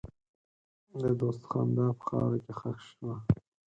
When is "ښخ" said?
2.59-2.77